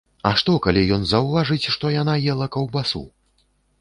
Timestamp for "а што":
0.27-0.53